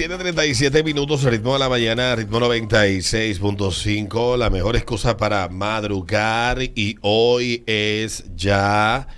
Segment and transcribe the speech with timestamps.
[0.00, 6.96] Tiene 37 minutos, ritmo de la mañana, ritmo 96.5, la mejor excusa para madrugar y
[7.00, 9.08] hoy es ya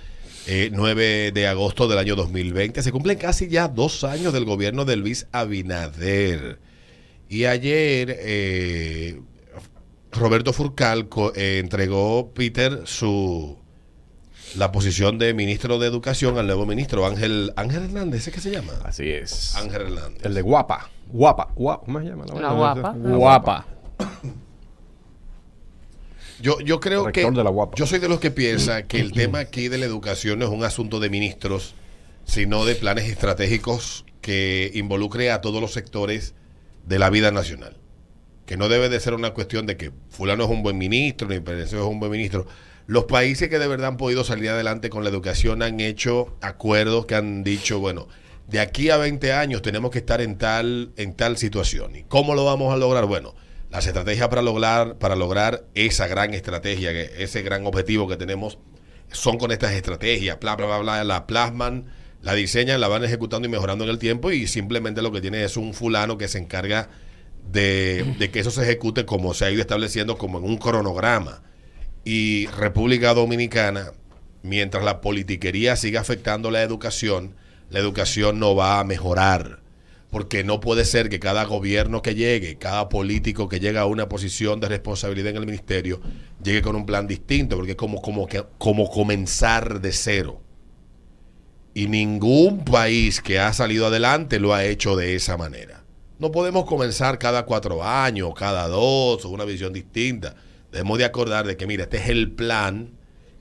[0.47, 2.81] eh, 9 de agosto del año 2020.
[2.81, 6.57] Se cumplen casi ya dos años del gobierno de Luis Abinader.
[7.29, 9.21] Y ayer eh,
[10.11, 13.60] Roberto Furcal eh, entregó, Peter, su
[14.55, 18.51] la posición de ministro de Educación al nuevo ministro Ángel Ángel Hernández, ¿ese qué se
[18.51, 18.73] llama?
[18.83, 19.55] Así es.
[19.55, 20.25] Ángel Hernández.
[20.25, 20.89] El de guapa.
[21.07, 21.49] Guapa.
[21.55, 21.85] Guapa.
[21.85, 22.25] ¿Cómo se llama?
[22.25, 22.95] La guapa.
[22.95, 23.67] La Guapa.
[26.41, 27.75] Yo, yo creo que Rector de la Guapa.
[27.75, 30.51] yo soy de los que piensa que el tema aquí de la educación no es
[30.51, 31.75] un asunto de ministros,
[32.25, 36.33] sino de planes estratégicos que involucre a todos los sectores
[36.87, 37.77] de la vida nacional.
[38.47, 41.39] Que no debe de ser una cuestión de que fulano es un buen ministro, ni
[41.39, 42.47] perezoso es un buen ministro.
[42.91, 47.05] Los países que de verdad han podido salir adelante con la educación han hecho acuerdos
[47.05, 48.09] que han dicho, bueno,
[48.49, 51.95] de aquí a 20 años tenemos que estar en tal, en tal situación.
[51.95, 53.05] ¿Y cómo lo vamos a lograr?
[53.05, 53.33] Bueno,
[53.69, 58.59] las estrategias para lograr, para lograr esa gran estrategia, ese gran objetivo que tenemos,
[59.09, 61.85] son con estas estrategias, bla, bla, bla, bla, la plasman,
[62.21, 65.45] la diseñan, la van ejecutando y mejorando en el tiempo y simplemente lo que tiene
[65.45, 66.89] es un fulano que se encarga
[67.49, 71.41] de, de que eso se ejecute como se ha ido estableciendo, como en un cronograma.
[72.03, 73.91] Y República Dominicana,
[74.43, 77.35] mientras la politiquería siga afectando la educación,
[77.69, 79.59] la educación no va a mejorar.
[80.09, 84.09] Porque no puede ser que cada gobierno que llegue, cada político que llega a una
[84.09, 86.01] posición de responsabilidad en el ministerio,
[86.43, 88.27] llegue con un plan distinto, porque es como, como,
[88.57, 90.41] como comenzar de cero.
[91.73, 95.85] Y ningún país que ha salido adelante lo ha hecho de esa manera.
[96.19, 100.35] No podemos comenzar cada cuatro años, cada dos, o una visión distinta.
[100.71, 102.91] Debemos de acordar de que, mira, este es el plan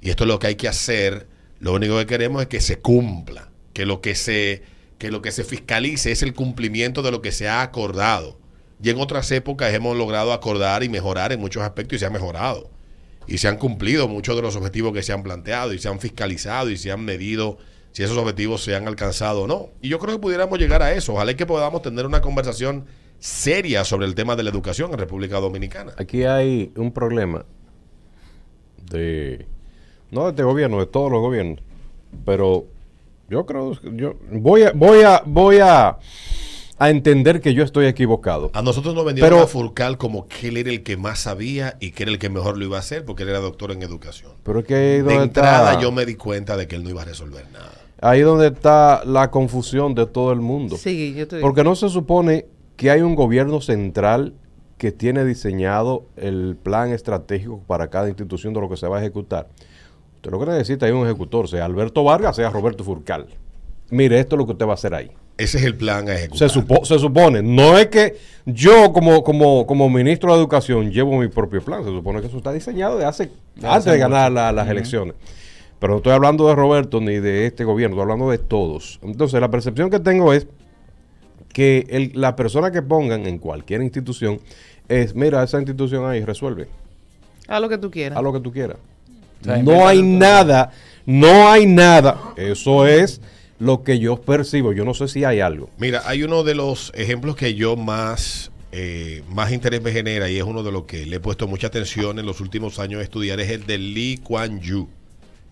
[0.00, 1.28] y esto es lo que hay que hacer.
[1.60, 4.62] Lo único que queremos es que se cumpla, que lo que se,
[4.98, 8.38] que lo que se fiscalice es el cumplimiento de lo que se ha acordado.
[8.82, 12.10] Y en otras épocas hemos logrado acordar y mejorar en muchos aspectos y se ha
[12.10, 12.70] mejorado.
[13.26, 16.00] Y se han cumplido muchos de los objetivos que se han planteado y se han
[16.00, 17.58] fiscalizado y se han medido
[17.92, 19.68] si esos objetivos se han alcanzado o no.
[19.82, 21.12] Y yo creo que pudiéramos llegar a eso.
[21.12, 22.86] Ojalá que podamos tener una conversación
[23.20, 25.92] seria sobre el tema de la educación en República Dominicana.
[25.98, 27.44] Aquí hay un problema
[28.90, 29.46] de.
[30.10, 31.60] No de este gobierno, de todos los gobiernos.
[32.24, 32.64] Pero
[33.28, 33.72] yo creo.
[33.94, 34.72] Yo voy a.
[34.72, 35.22] Voy a.
[35.24, 35.98] Voy a.
[36.82, 38.50] A entender que yo estoy equivocado.
[38.54, 41.76] A nosotros nos vendieron Pero- a Furcal como que él era el que más sabía
[41.78, 43.82] y que era el que mejor lo iba a hacer porque él era doctor en
[43.82, 44.32] educación.
[44.44, 46.88] Pero es que ahí De entrada está, yo me di cuenta de que él no
[46.88, 47.70] iba a resolver nada.
[48.00, 50.78] ahí donde está la confusión de todo el mundo.
[50.78, 51.46] Sí, yo te digo.
[51.46, 52.46] Porque no se supone
[52.80, 54.32] que hay un gobierno central
[54.78, 59.00] que tiene diseñado el plan estratégico para cada institución de lo que se va a
[59.00, 59.48] ejecutar.
[60.16, 63.26] Usted lo que necesita es un ejecutor, sea Alberto Vargas, sea Roberto Furcal.
[63.90, 65.10] Mire, esto es lo que usted va a hacer ahí.
[65.36, 66.48] Ese es el plan a ejecutar.
[66.48, 71.18] Se, supo- se supone, no es que yo como, como, como ministro de Educación llevo
[71.18, 73.30] mi propio plan, se supone que eso está diseñado de hace,
[73.62, 75.16] antes de ganar la- las elecciones.
[75.78, 78.98] Pero no estoy hablando de Roberto ni de este gobierno, estoy hablando de todos.
[79.02, 80.46] Entonces la percepción que tengo es
[81.52, 84.40] que el- la persona que pongan en cualquier institución
[84.88, 86.68] es, mira, esa institución ahí resuelve,
[87.48, 88.16] Haz lo que tú quieras.
[88.16, 88.76] haz lo que tú quieras.
[89.42, 90.70] sea, no hay nada,
[91.06, 92.20] no hay nada.
[92.36, 93.20] Eso es
[93.58, 94.72] lo que yo percibo.
[94.72, 95.68] Yo no sé si hay algo.
[95.78, 100.36] Mira, hay uno de los ejemplos que yo más, eh, más interés me genera y
[100.36, 103.02] es uno de los que le he puesto mucha atención en los últimos años a
[103.02, 104.88] estudiar, es el de Lee Kuan Yew,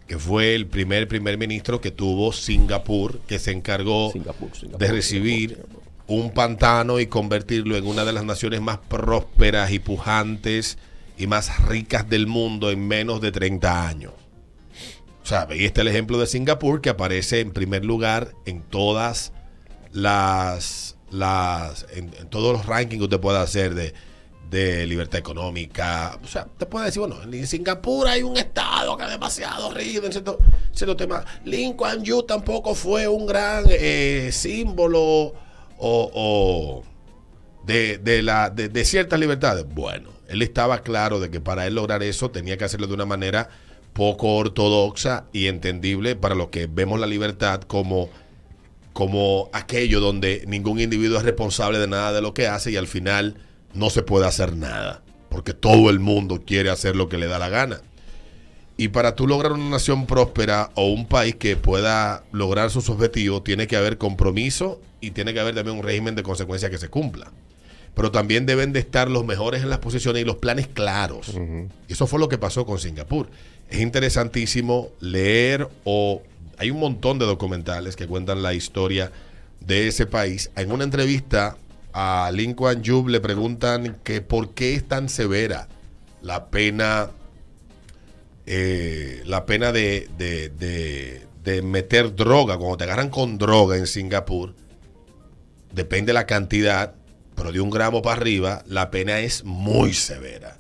[0.07, 4.93] que fue el primer primer ministro que tuvo Singapur, que se encargó Singapur, Singapur, de
[4.93, 5.59] recibir
[6.09, 10.79] un pantano y convertirlo en una de las naciones más prósperas y pujantes
[11.19, 14.13] y más ricas del mundo en menos de 30 años.
[15.23, 19.33] O sea, ahí está el ejemplo de Singapur que aparece en primer lugar en todas
[19.93, 23.93] las, las en, todos los rankings que usted pueda hacer de,
[24.49, 26.19] de libertad económica.
[26.25, 30.07] O sea, te puede decir, bueno, en Singapur hay un estado que es demasiado rígido
[30.07, 30.39] en cierto,
[30.73, 31.23] cierto tema.
[31.45, 35.35] Lin Kuan Yew tampoco fue un gran eh, símbolo
[35.79, 36.83] o, o
[37.67, 39.65] de, de la, de, ciertas libertades.
[39.69, 43.07] Bueno, él estaba claro de que para él lograr eso tenía que hacerlo de una
[43.07, 43.49] manera
[43.93, 48.09] poco ortodoxa y entendible para los que vemos la libertad como,
[48.93, 52.87] como aquello donde ningún individuo es responsable de nada de lo que hace y al
[52.87, 53.37] final
[53.75, 57.39] no se puede hacer nada, porque todo el mundo quiere hacer lo que le da
[57.39, 57.81] la gana.
[58.81, 63.43] Y para tú lograr una nación próspera o un país que pueda lograr sus objetivos,
[63.43, 66.89] tiene que haber compromiso y tiene que haber también un régimen de consecuencias que se
[66.89, 67.33] cumpla.
[67.95, 71.35] Pero también deben de estar los mejores en las posiciones y los planes claros.
[71.89, 73.29] Y eso fue lo que pasó con Singapur.
[73.69, 76.23] Es interesantísimo leer o
[76.57, 79.11] hay un montón de documentales que cuentan la historia
[79.59, 80.53] de ese país.
[80.55, 81.57] En una entrevista
[81.93, 85.67] a Lincoln Jub le preguntan que por qué es tan severa
[86.23, 87.11] la pena,
[88.51, 93.87] eh, la pena de, de- de- de meter droga, cuando te agarran con droga en
[93.87, 94.55] Singapur,
[95.73, 96.95] depende la cantidad,
[97.35, 100.59] pero de un gramo para arriba, la pena es muy severa.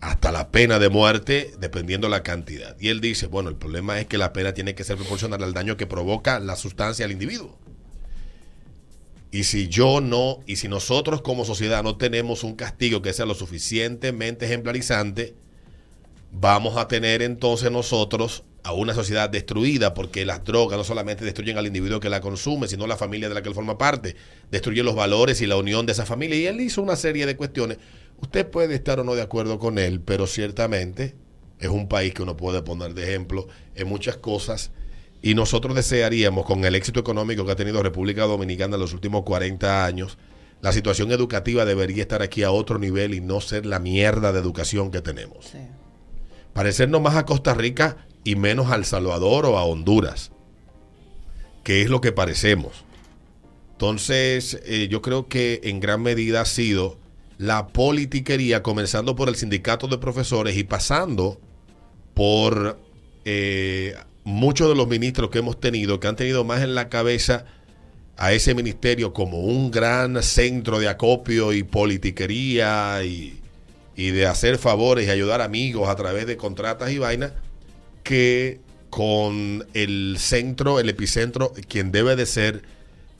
[0.00, 2.76] Hasta la pena de muerte, dependiendo la cantidad.
[2.80, 5.54] Y él dice, bueno, el problema es que la pena tiene que ser proporcional al
[5.54, 7.56] daño que provoca la sustancia al individuo.
[9.30, 13.26] Y si yo no, y si nosotros como sociedad no tenemos un castigo que sea
[13.26, 15.34] lo suficientemente ejemplarizante,
[16.32, 21.58] vamos a tener entonces nosotros a una sociedad destruida porque las drogas no solamente destruyen
[21.58, 24.16] al individuo que la consume, sino la familia de la que él forma parte,
[24.50, 26.36] destruyen los valores y la unión de esa familia.
[26.36, 27.78] Y él hizo una serie de cuestiones.
[28.20, 31.14] Usted puede estar o no de acuerdo con él, pero ciertamente
[31.58, 34.70] es un país que uno puede poner de ejemplo en muchas cosas.
[35.22, 39.22] Y nosotros desearíamos, con el éxito económico que ha tenido República Dominicana en los últimos
[39.24, 40.18] 40 años,
[40.60, 44.38] la situación educativa debería estar aquí a otro nivel y no ser la mierda de
[44.38, 45.58] educación que tenemos Sí.
[46.52, 50.32] Parecernos más a Costa Rica y menos a El Salvador o a Honduras,
[51.64, 52.84] que es lo que parecemos.
[53.72, 56.98] Entonces, eh, yo creo que en gran medida ha sido
[57.38, 61.40] la politiquería, comenzando por el sindicato de profesores y pasando
[62.14, 62.78] por
[63.24, 67.44] eh, muchos de los ministros que hemos tenido, que han tenido más en la cabeza
[68.16, 73.41] a ese ministerio como un gran centro de acopio y politiquería y,
[73.96, 77.32] y de hacer favores y ayudar amigos a través de contratas y vainas,
[78.02, 78.60] que
[78.90, 82.62] con el centro, el epicentro, quien debe de ser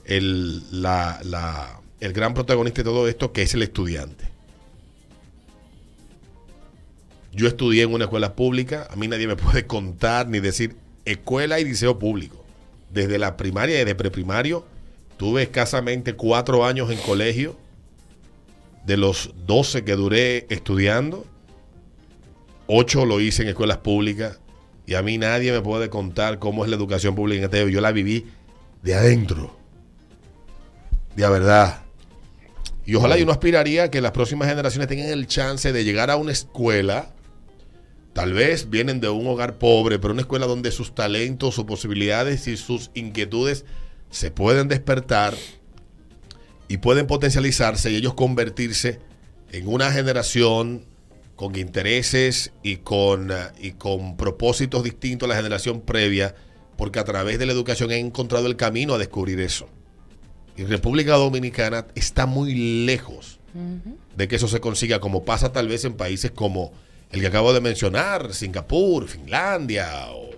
[0.05, 4.25] el, la- la- el gran protagonista de todo esto, que es el estudiante.
[7.33, 11.59] Yo estudié en una escuela pública, a mí nadie me puede contar ni decir escuela
[11.61, 12.45] y liceo público.
[12.91, 14.67] Desde la primaria y de preprimario,
[15.17, 17.57] tuve escasamente cuatro años en colegio,
[18.87, 21.25] de los 12 que duré estudiando,
[22.67, 24.41] 8 lo hice en escuelas públicas
[24.87, 27.75] y a mí nadie me puede contar cómo es la educación pública en este país.
[27.75, 28.27] Yo la viví
[28.83, 29.57] de adentro,
[31.15, 31.83] de a verdad.
[32.85, 36.11] Y ojalá yo no aspiraría a que las próximas generaciones tengan el chance de llegar
[36.11, 37.13] a una escuela,
[38.13, 42.49] tal vez vienen de un hogar pobre, pero una escuela donde sus talentos, sus posibilidades
[42.49, 43.65] y sus inquietudes
[44.11, 45.35] se pueden despertar
[46.73, 48.99] y pueden potencializarse y ellos convertirse
[49.51, 50.87] en una generación
[51.37, 53.31] con intereses y con,
[53.61, 56.35] y con propósitos distintos a la generación previa,
[56.79, 59.69] porque a través de la educación han encontrado el camino a descubrir eso.
[60.57, 62.55] Y República Dominicana está muy
[62.87, 63.39] lejos
[64.17, 66.73] de que eso se consiga, como pasa tal vez en países como
[67.11, 70.31] el que acabo de mencionar, Singapur, Finlandia o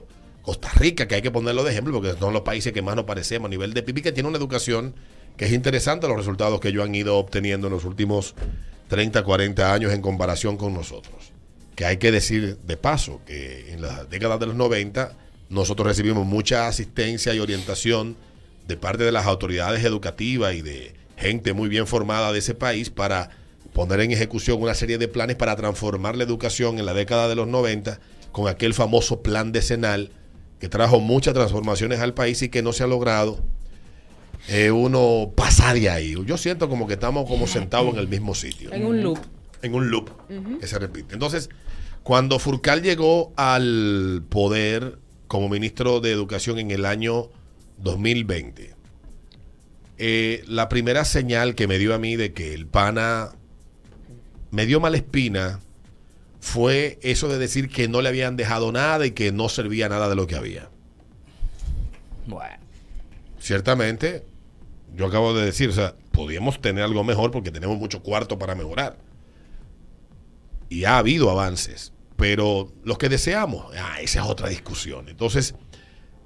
[0.43, 3.05] Costa Rica, que hay que ponerlo de ejemplo, porque son los países que más nos
[3.05, 4.97] parecemos a nivel de PIB, que tiene una educación
[5.37, 8.35] que es interesante los resultados que ellos han ido obteniendo en los últimos
[8.89, 11.33] 30, 40 años en comparación con nosotros.
[11.75, 15.17] Que hay que decir de paso que en las décadas de los 90
[15.49, 18.17] nosotros recibimos mucha asistencia y orientación
[18.67, 22.91] de parte de las autoridades educativas y de gente muy bien formada de ese país
[22.91, 23.31] para
[23.73, 27.35] poner en ejecución una serie de planes para transformar la educación en la década de
[27.35, 27.99] los 90
[28.33, 30.11] con aquel famoso plan decenal
[30.61, 33.43] que trajo muchas transformaciones al país y que no se ha logrado
[34.49, 36.15] eh, uno pasar de ahí.
[36.27, 39.19] Yo siento como que estamos como sentados en el mismo sitio En un loop.
[39.63, 40.11] en un loop
[40.61, 41.15] que se repite.
[41.15, 41.49] Entonces,
[42.03, 47.31] cuando Furcal llegó al poder como ministro de Educación en el año
[47.79, 48.75] 2020,
[49.97, 53.31] eh, la primera señal que me dio a mí de que el pana
[54.51, 55.61] me dio mala espina
[56.41, 60.09] fue eso de decir que no le habían dejado nada y que no servía nada
[60.11, 60.69] de lo que había.
[62.27, 62.57] Bueno.
[63.41, 64.25] Ciertamente,
[64.97, 68.55] yo acabo de decir, o sea, podíamos tener algo mejor porque tenemos mucho cuarto para
[68.55, 68.99] mejorar.
[70.69, 75.09] Y ha habido avances, pero los que deseamos, ah, esa es otra discusión.
[75.09, 75.55] Entonces,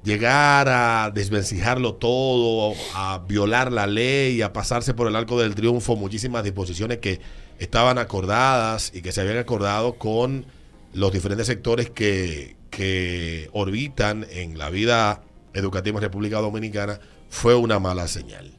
[0.05, 5.97] llegar a desvencijarlo todo, a violar la ley, a pasarse por el arco del triunfo
[5.97, 7.21] muchísimas disposiciones que
[7.59, 10.47] estaban acordadas y que se habían acordado con
[10.93, 15.23] los diferentes sectores que, que orbitan en la vida
[15.55, 18.58] educativa en República Dominicana, fue una mala señal.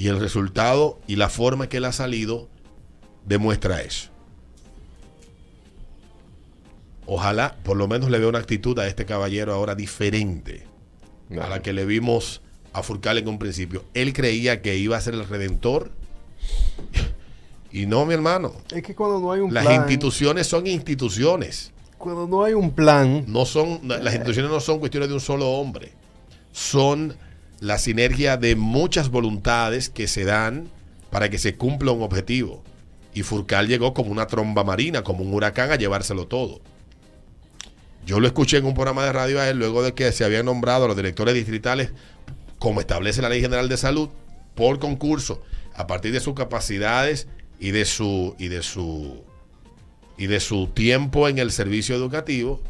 [0.00, 2.48] Y el resultado y la forma que él ha salido
[3.26, 4.08] demuestra eso.
[7.04, 10.64] Ojalá por lo menos le vea una actitud a este caballero ahora diferente
[11.38, 12.40] a la que le vimos
[12.72, 13.84] a Furcal en un principio.
[13.92, 15.90] Él creía que iba a ser el redentor.
[17.72, 18.52] Y no, mi hermano.
[18.74, 21.70] Es que cuando no hay un Las plan, instituciones son instituciones.
[21.98, 25.48] cuando no hay un plan, No son, las instituciones no son cuestiones de un solo
[25.50, 25.92] hombre.
[26.50, 27.14] Son
[27.60, 30.68] la sinergia de muchas voluntades que se dan
[31.10, 32.64] para que se cumpla un objetivo.
[33.12, 36.60] Y Furcal llegó como una tromba marina, como un huracán a llevárselo todo.
[38.06, 40.46] Yo lo escuché en un programa de radio a él luego de que se habían
[40.46, 41.90] nombrado a los directores distritales,
[42.58, 44.08] como establece la Ley General de Salud,
[44.54, 45.42] por concurso,
[45.74, 49.22] a partir de sus capacidades y de su y de su
[50.16, 52.60] y de su tiempo en el servicio educativo,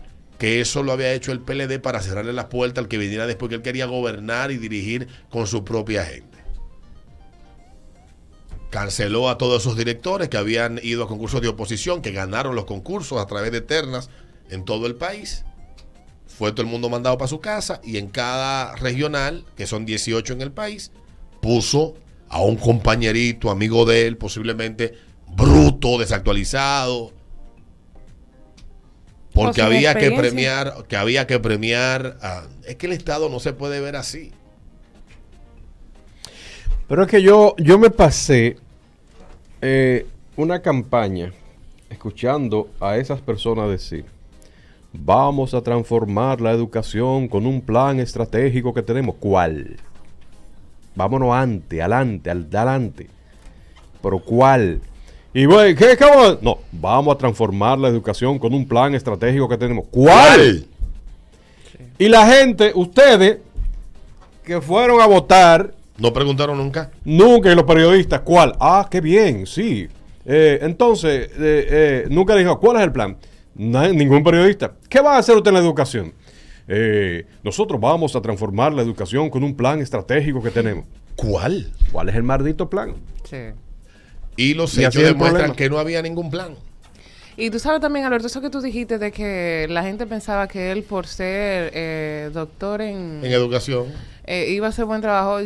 [0.40, 3.50] que eso lo había hecho el PLD para cerrarle las puertas al que viniera después
[3.50, 6.38] que él quería gobernar y dirigir con su propia gente.
[8.70, 12.64] Canceló a todos esos directores que habían ido a concursos de oposición, que ganaron los
[12.64, 14.08] concursos a través de ternas
[14.48, 15.44] en todo el país.
[16.26, 20.32] Fue todo el mundo mandado para su casa y en cada regional, que son 18
[20.32, 20.90] en el país,
[21.42, 21.96] puso
[22.30, 24.94] a un compañerito, amigo de él, posiblemente
[25.36, 27.12] bruto, desactualizado,
[29.34, 32.18] porque había que premiar, que había que premiar.
[32.22, 34.32] a- es que el Estado no se puede ver así.
[36.88, 38.56] Pero es que yo, yo me pasé
[39.62, 40.06] eh,
[40.36, 41.32] una campaña
[41.88, 44.04] escuchando a esas personas decir,
[44.92, 49.14] vamos a transformar la educación con un plan estratégico que tenemos.
[49.20, 49.76] ¿Cuál?
[50.96, 53.06] Vámonos antes, adelante, al- adelante.
[54.02, 54.80] Pero ¿cuál?
[55.32, 58.94] Y güey, ¿qué, qué vamos a- No, vamos a transformar la educación con un plan
[58.94, 59.84] estratégico que tenemos.
[59.90, 60.66] ¿Cuál?
[61.98, 63.38] Y la gente, ustedes,
[64.44, 66.90] que fueron a votar, No preguntaron nunca.
[67.04, 68.54] Nunca, y los periodistas, ¿cuál?
[68.58, 69.86] Ah, qué bien, sí.
[70.24, 73.16] Eh, entonces, eh, eh, nunca dijo, ¿cuál es el plan?
[73.54, 74.72] Na- ningún periodista.
[74.88, 76.14] ¿Qué va a hacer usted en la educación?
[76.66, 80.84] Eh, nosotros vamos a transformar la educación con un plan estratégico que tenemos.
[81.16, 81.70] ¿Cuál?
[81.92, 82.94] ¿Cuál es el maldito plan?
[83.28, 83.36] Sí.
[84.40, 86.54] Y los Y hechos demuestran que no había ningún plan.
[87.36, 90.72] Y tú sabes también, Alberto, eso que tú dijiste de que la gente pensaba que
[90.72, 93.86] él, por ser eh, doctor en, En educación.
[94.24, 95.38] eh, iba a hacer buen trabajo.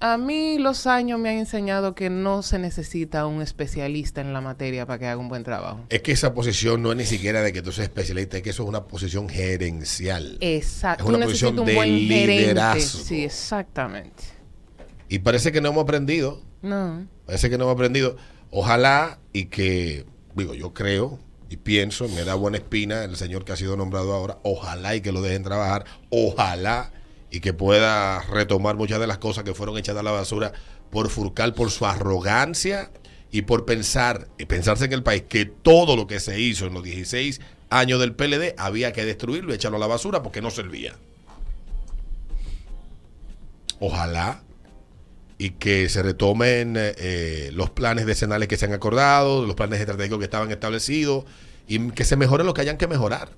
[0.00, 4.42] A mí los años me han enseñado que no se necesita un especialista en la
[4.42, 5.80] materia para que haga un buen trabajo.
[5.88, 8.50] Es que esa posición no es ni siquiera de que tú seas especialista, es que
[8.50, 10.36] eso es una posición gerencial.
[10.40, 11.04] Exacto.
[11.04, 12.26] Es una Tú posición un de buen gerente.
[12.42, 13.04] liderazgo.
[13.04, 14.24] Sí, exactamente.
[15.08, 16.42] Y parece que no hemos aprendido.
[16.60, 17.06] No.
[17.24, 18.16] Parece que no hemos aprendido.
[18.50, 21.18] Ojalá y que, digo, yo creo
[21.50, 24.38] y pienso, me da buena espina el señor que ha sido nombrado ahora.
[24.42, 25.84] Ojalá y que lo dejen trabajar.
[26.10, 26.92] Ojalá
[27.30, 30.52] y que pueda retomar muchas de las cosas que fueron echadas a la basura
[30.90, 32.90] por Furcal, por su arrogancia
[33.30, 36.74] y por pensar, y pensarse en el país que todo lo que se hizo en
[36.74, 37.40] los 16
[37.70, 40.96] años del PLD había que destruirlo y echarlo a la basura porque no servía.
[43.80, 44.42] Ojalá
[45.38, 49.78] y que se retomen eh, eh, los planes decenales que se han acordado, los planes
[49.78, 51.24] estratégicos que estaban establecidos
[51.68, 53.30] y que se mejore lo que hayan que mejorar.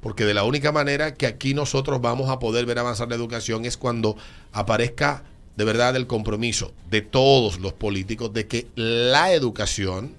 [0.00, 3.64] Porque de la única manera que aquí nosotros vamos a poder ver avanzar la educación
[3.64, 4.16] es cuando
[4.52, 5.22] aparezca
[5.56, 10.16] de verdad el compromiso de todos los políticos de que la educación,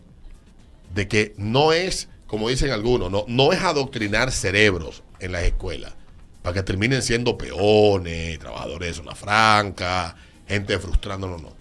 [0.94, 5.94] de que no es, como dicen algunos, no, no es adoctrinar cerebros en las escuelas
[6.42, 10.16] para que terminen siendo peones, trabajadores de zona franca,
[10.48, 11.54] gente frustrando, no.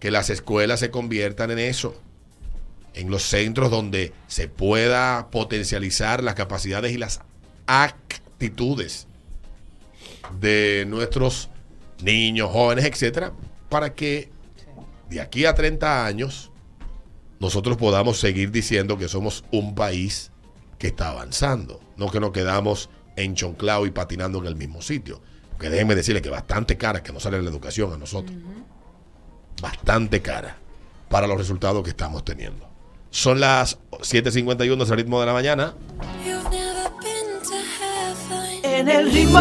[0.00, 1.94] Que las escuelas se conviertan en eso,
[2.94, 7.20] en los centros donde se pueda potencializar las capacidades y las
[7.66, 9.06] actitudes
[10.40, 11.48] de nuestros
[12.02, 13.32] niños, jóvenes, etcétera,
[13.68, 14.30] para que
[15.08, 16.50] de aquí a 30 años
[17.38, 20.30] nosotros podamos seguir diciendo que somos un país
[20.78, 25.20] que está avanzando, no que nos quedamos enchonclados y patinando en el mismo sitio.
[25.62, 28.36] Porque déjenme decirle que bastante cara que nos sale la educación a nosotros.
[29.60, 30.56] Bastante cara
[31.08, 32.68] para los resultados que estamos teniendo.
[33.10, 35.74] Son las 7.51 del ritmo de la mañana.
[38.64, 39.38] En el ritmo